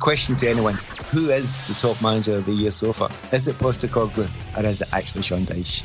[0.00, 0.74] question to anyone
[1.12, 3.10] who is the top manager of the year so far?
[3.32, 5.84] Is it Postecoglou or is it actually Sean Dyche?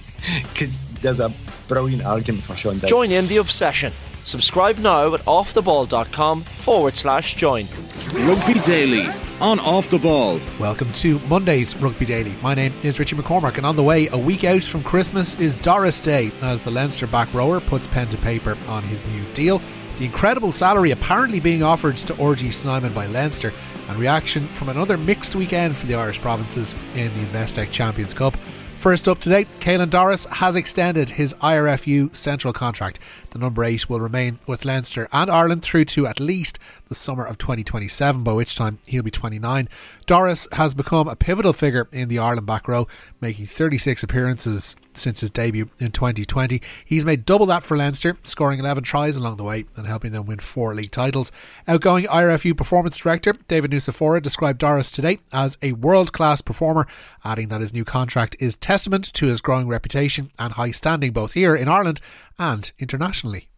[0.20, 1.32] Because there's a
[1.66, 2.88] brilliant argument for Sean Dyche.
[2.88, 3.90] Join in the obsession.
[4.24, 7.66] Subscribe now at offtheball.com forward slash join.
[8.12, 9.08] Rugby Daily
[9.40, 10.38] on Off the Ball.
[10.58, 12.36] Welcome to Monday's Rugby Daily.
[12.42, 15.54] My name is Richie McCormack, and on the way, a week out from Christmas is
[15.56, 19.62] Doris Day as the Leinster back rower puts pen to paper on his new deal.
[20.00, 23.52] The incredible salary apparently being offered to RG Snyman by Leinster,
[23.86, 28.34] and reaction from another mixed weekend for the Irish provinces in the Investec Champions Cup.
[28.78, 32.98] First up today, Caelan Doris has extended his IRFU central contract.
[33.32, 37.26] The number 8 will remain with Leinster and Ireland through to at least the summer
[37.26, 39.68] of 2027, by which time he'll be 29.
[40.06, 42.88] Doris has become a pivotal figure in the Ireland back row,
[43.20, 46.60] making 36 appearances since his debut in 2020.
[46.84, 50.26] He's made double that for Leinster, scoring 11 tries along the way and helping them
[50.26, 51.32] win four league titles.
[51.66, 56.86] Outgoing IRFU performance director David Nucifora described Doris today as a world class performer,
[57.24, 61.32] adding that his new contract is testament to his growing reputation and high standing both
[61.32, 62.00] here in Ireland
[62.38, 63.50] and internationally.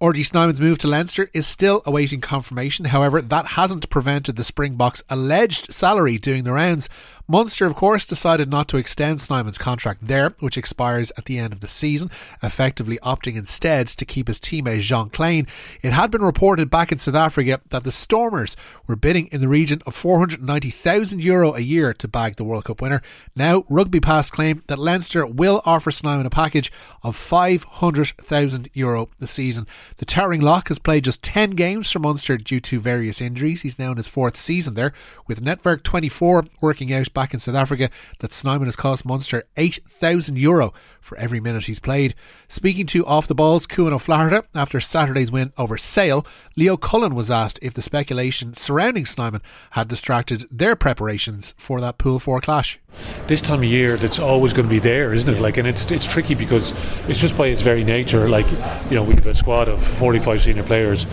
[0.00, 2.86] RG Snyman's move to Leinster is still awaiting confirmation.
[2.86, 6.88] However, that hasn't prevented the Springboks' alleged salary doing the rounds.
[7.30, 11.52] Munster, of course, decided not to extend Snyman's contract there, which expires at the end
[11.52, 12.10] of the season,
[12.42, 15.46] effectively opting instead to keep his teammate Jean Kleyn.
[15.80, 18.56] It had been reported back in South Africa that the Stormers
[18.88, 22.82] were bidding in the region of 490,000 euro a year to bag the World Cup
[22.82, 23.00] winner.
[23.36, 26.72] Now, Rugby Pass claim that Leinster will offer Snyman a package
[27.04, 29.68] of 500,000 euro the season.
[29.98, 33.62] The towering lock has played just 10 games for Munster due to various injuries.
[33.62, 34.92] He's now in his fourth season there,
[35.28, 37.90] with Netwerk24 working out back in South Africa
[38.20, 42.14] that Snyman has cost Munster 8,000 euro for every minute he's played.
[42.48, 46.24] Speaking to Off the Balls, Cuan O'Flaherty, after Saturday's win over Sale,
[46.56, 51.98] Leo Cullen was asked if the speculation surrounding Snyman had distracted their preparations for that
[51.98, 52.80] Pool 4 clash.
[53.26, 55.40] This time of year, that's always going to be there, isn't it?
[55.40, 56.72] Like, and it's it's tricky because
[57.06, 58.30] it's just by its very nature.
[58.30, 58.50] Like,
[58.88, 61.06] you know, we have a squad of 45 senior players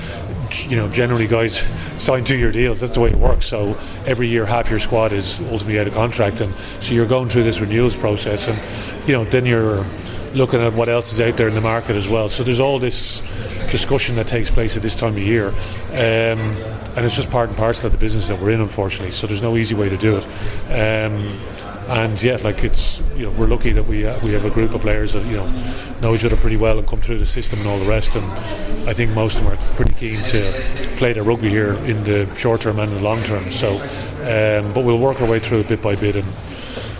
[0.53, 1.59] you know, generally guys
[2.01, 2.79] sign two-year deals.
[2.79, 3.45] That's the way it works.
[3.47, 7.29] So every year, half your squad is ultimately out of contract, and so you're going
[7.29, 9.85] through this renewals process, and you know, then you're
[10.33, 12.29] looking at what else is out there in the market as well.
[12.29, 13.21] So there's all this
[13.71, 15.49] discussion that takes place at this time of year,
[15.91, 16.39] um,
[16.95, 19.11] and it's just part and parcel of the business that we're in, unfortunately.
[19.11, 20.23] So there's no easy way to do it.
[20.71, 21.27] Um,
[21.87, 24.73] and yeah, like it's you know we're lucky that we uh, we have a group
[24.73, 25.47] of players that you know
[26.01, 28.15] know each other pretty well and come through the system and all the rest.
[28.15, 28.25] And
[28.89, 30.41] I think most of them are pretty keen to
[30.97, 33.43] play their rugby here in the short term and the long term.
[33.45, 33.71] So,
[34.21, 36.27] um, but we'll work our way through it bit by bit, and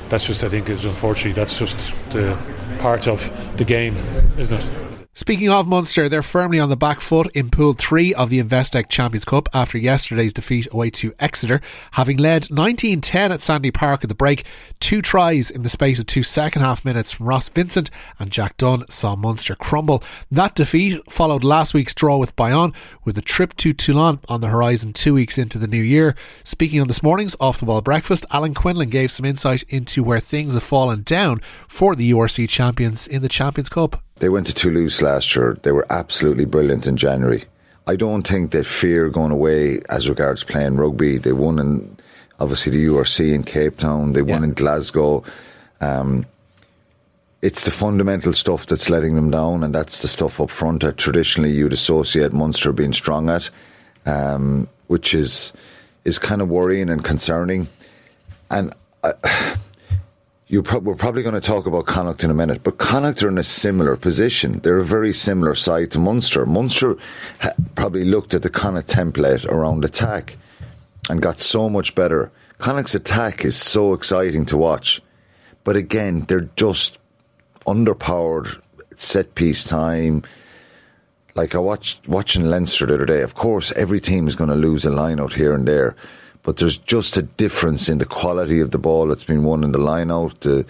[0.09, 1.77] that's just I think is unfortunately that's just
[2.11, 2.37] the
[2.79, 3.95] part of the game,
[4.37, 4.86] isn't it?
[5.17, 8.87] Speaking of Munster, they're firmly on the back foot in Pool 3 of the Investec
[8.87, 11.59] Champions Cup after yesterday's defeat away to Exeter,
[11.93, 14.45] having led 19-10 at Sandy Park at the break.
[14.79, 17.89] Two tries in the space of two second half minutes from Ross Vintcent
[18.19, 20.03] and Jack Dunne saw Munster crumble.
[20.29, 22.73] That defeat followed last week's draw with Bayonne,
[23.03, 26.15] with a trip to Toulon on the horizon two weeks into the new year.
[26.43, 30.19] Speaking on this morning's Off the Ball Breakfast, Alan Quinlan gave some insight into where
[30.19, 34.03] things have fallen down for the URC champions in the Champions Cup.
[34.19, 35.57] They went to Toulouse last year.
[35.61, 37.45] They were absolutely brilliant in January.
[37.85, 41.17] I don't think they fear going away as regards playing rugby.
[41.17, 41.97] They won in
[42.39, 44.13] obviously the URC in Cape Town.
[44.13, 44.49] They won yeah.
[44.49, 45.23] in Glasgow.
[45.79, 46.25] Um,
[47.41, 50.97] it's the fundamental stuff that's letting them down, and that's the stuff up front that
[50.97, 53.49] traditionally you'd associate Munster being strong at,
[54.05, 55.53] um, which is
[56.03, 57.67] is kind of worrying and concerning.
[58.49, 58.73] And
[59.03, 59.57] uh, you
[60.63, 63.37] pro- we're probably going to talk about Connacht in a minute, but Connacht are in
[63.37, 64.59] a similar position.
[64.59, 66.45] They're a very similar side to Munster.
[66.45, 66.95] Munster
[67.41, 70.37] ha- probably looked at the Connacht template around attack
[71.09, 72.31] and got so much better.
[72.59, 75.01] Connacht's attack is so exciting to watch,
[75.63, 76.97] but again, they're just
[77.65, 78.61] underpowered
[78.95, 80.23] set piece time.
[81.35, 83.21] Like I watched watching Leinster the other day.
[83.21, 85.95] Of course, every team is going to lose a line out here and there
[86.47, 89.73] but there's just a difference in the quality of the ball that's been won in
[89.73, 90.39] the line out.
[90.39, 90.65] The,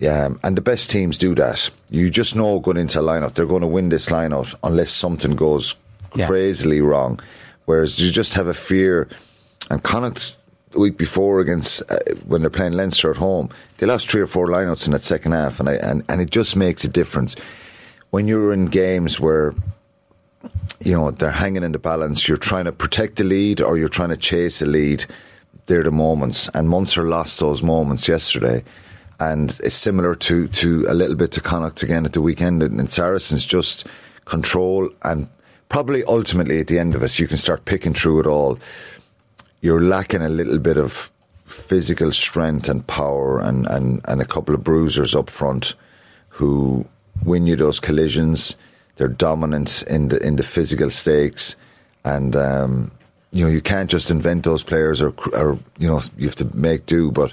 [0.00, 1.70] yeah, and the best teams do that.
[1.90, 4.52] You just know going into a line out, they're going to win this line out
[4.64, 5.76] unless something goes
[6.16, 6.26] yeah.
[6.26, 7.20] crazily wrong.
[7.66, 9.06] Whereas you just have a fear.
[9.70, 10.36] And Connacht
[10.70, 14.26] the week before against uh, when they're playing Leinster at home, they lost three or
[14.26, 17.36] four lineouts in that second half, and I, and and it just makes a difference
[18.10, 19.54] when you're in games where
[20.80, 22.28] you know, they're hanging in the balance.
[22.28, 25.04] You're trying to protect the lead or you're trying to chase a lead.
[25.66, 26.48] They're the moments.
[26.54, 28.62] And Munster lost those moments yesterday.
[29.18, 32.62] And it's similar to, to a little bit to Connacht again at the weekend.
[32.62, 33.86] And Saracens just
[34.26, 35.28] control and
[35.68, 38.58] probably ultimately at the end of it, you can start picking through it all.
[39.60, 41.10] you're lacking a little bit of
[41.46, 45.74] physical strength and power and, and, and a couple of bruisers up front
[46.28, 46.86] who
[47.24, 48.56] win you those collisions.
[48.96, 51.56] They're dominant in the in the physical stakes,
[52.04, 52.90] and um,
[53.30, 56.56] you know you can't just invent those players or, or you know you have to
[56.56, 57.10] make do.
[57.10, 57.32] But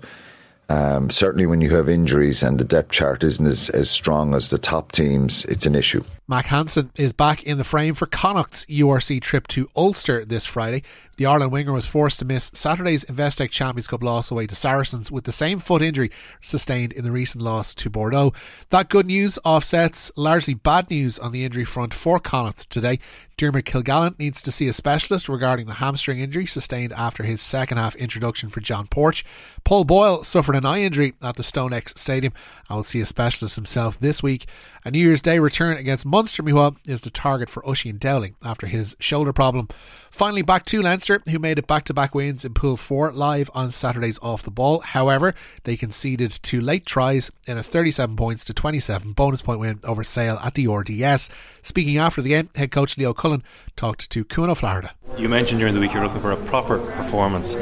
[0.70, 4.48] um, certainly when you have injuries and the depth chart isn't as, as strong as
[4.48, 6.04] the top teams, it's an issue.
[6.28, 10.84] Mack Hansen is back in the frame for Connacht's URC trip to Ulster this Friday.
[11.18, 15.12] The Ireland winger was forced to miss Saturday's Investec Champions Cup loss away to Saracens
[15.12, 16.10] with the same foot injury
[16.42, 18.34] sustained in the recent loss to Bordeaux.
[18.72, 22.98] That good news offsets largely bad news on the injury front for Connacht today.
[23.38, 27.78] Dermot Kilgallen needs to see a specialist regarding the hamstring injury sustained after his second
[27.78, 29.26] half introduction for John Porch.
[29.64, 32.34] Paul Boyle suffered an eye injury at the StoneX Stadium
[32.70, 34.46] and will see a specialist himself this week.
[34.86, 38.68] A New Year's Day return against Munster Miwa is the target for Oisin Dowling after
[38.68, 39.68] his shoulder problem.
[40.12, 43.50] Finally, back to Leinster, who made it back to back wins in Pool 4 live
[43.54, 44.80] on Saturday's off the ball.
[44.80, 45.34] However,
[45.64, 50.04] they conceded two late tries in a 37 points to 27 bonus point win over
[50.04, 51.30] Sale at the RDS.
[51.62, 53.44] Speaking after the game, head coach Leo Cullen
[53.76, 54.90] talked to Cuan O'Flaherty.
[55.18, 57.56] You mentioned during the week you're looking for a proper performance.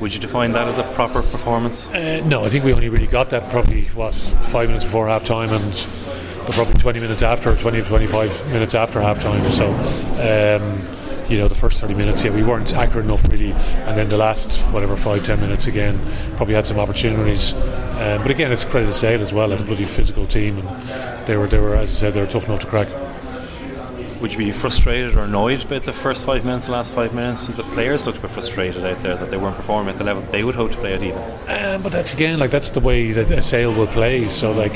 [0.00, 1.86] Would you define that as a proper performance?
[1.88, 5.24] Uh, no, I think we only really got that probably, what, five minutes before half
[5.24, 5.74] time and
[6.52, 9.50] probably 20 minutes after, 20 to 25 minutes after half time.
[9.50, 10.95] So, um,
[11.28, 13.52] you know, the first 30 minutes, yeah, we weren't accurate enough really.
[13.52, 15.98] And then the last, whatever, five, 10 minutes again,
[16.36, 17.52] probably had some opportunities.
[17.54, 20.58] Um, but again, it's credit to Sale as well, a bloody physical team.
[20.58, 22.88] And they were, they were, as I said, they were tough enough to crack.
[24.20, 27.48] Would you be frustrated or annoyed about the first five minutes, the last five minutes?
[27.48, 30.22] The players looked a bit frustrated out there that they weren't performing at the level
[30.32, 31.18] they would hope to play at even.
[31.48, 34.28] Um, but that's again, like that's the way that a sale will play.
[34.28, 34.72] So like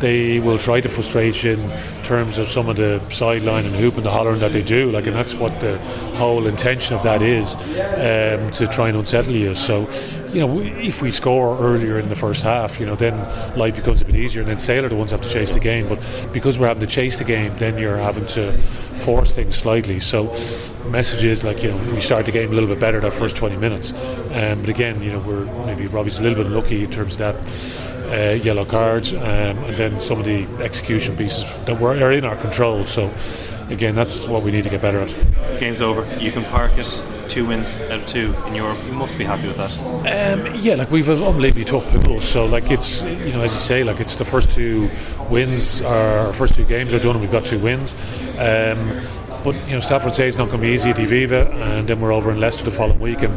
[0.00, 3.96] they will try to frustrate you in terms of some of the sideline and hoop
[3.96, 4.90] and the hollering that they do.
[4.90, 5.76] Like, and that's what the
[6.16, 9.54] whole intention of that is um, to try and unsettle you.
[9.54, 9.86] So,
[10.32, 13.16] you know, if we score earlier in the first half, you know, then
[13.56, 15.88] life becomes a bit easier, and then are the ones have to chase the game.
[15.88, 15.98] But
[16.32, 20.00] because we're having to chase the game, then you're having to force things slightly.
[20.00, 20.24] So,
[20.88, 23.36] message is like you know we start the game a little bit better that first
[23.36, 23.92] 20 minutes.
[24.32, 27.18] Um, but again, you know, we're maybe Robbie's a little bit lucky in terms of
[27.18, 27.36] that
[28.08, 32.24] uh, yellow cards, um, and then some of the execution pieces that were are in
[32.24, 32.84] our control.
[32.84, 33.12] So
[33.70, 35.60] again, that's what we need to get better at.
[35.60, 36.06] Game's over.
[36.18, 37.17] You can park it.
[37.28, 38.78] Two wins out of two in Europe.
[38.86, 39.78] You must be happy with that.
[39.78, 42.20] Um, yeah, like we've unbelievably tough pool.
[42.20, 44.90] So like it's you know as you say, like it's the first two
[45.28, 47.94] wins, our first two games are done, and we've got two wins.
[48.38, 49.02] Um,
[49.44, 52.00] but you know, Stade Français it's not going to be easy at Aviva, and then
[52.00, 53.32] we're over in Leicester the following week, and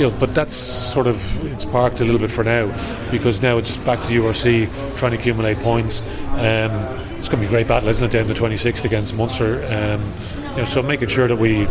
[0.00, 2.66] you know, but that's sort of it's parked a little bit for now
[3.10, 6.02] because now it's back to URC trying to accumulate points.
[6.32, 6.70] Um,
[7.18, 8.12] it's going to be a great battle, isn't it?
[8.12, 10.12] Down the 26th against Munster, um,
[10.50, 11.66] you know, so making sure that we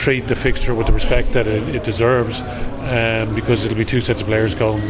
[0.00, 4.00] treat the fixture with the respect that it, it deserves, um, because it'll be two
[4.00, 4.80] sets of players going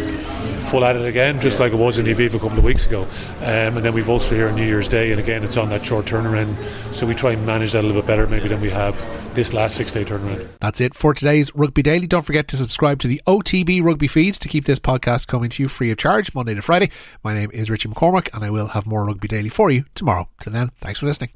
[0.70, 2.86] full at it again, just like it was in the Aviva a couple of weeks
[2.86, 3.02] ago.
[3.40, 5.84] Um, and then we've Ulster here on New Year's Day, and again, it's on that
[5.84, 6.54] short turnaround.
[6.94, 8.94] So we try and manage that a little bit better, maybe than we have
[9.34, 10.48] this last six day turnaround.
[10.60, 12.06] That's it for today's Rugby Daily.
[12.06, 15.62] Don't forget to subscribe to the OTB Rugby feeds to keep this podcast coming to
[15.64, 16.90] you free of charge Monday to Friday.
[17.24, 20.28] My name is Richie McCormack, and I will have more Rugby Daily for you tomorrow.
[20.40, 21.30] Till then, thanks for listening.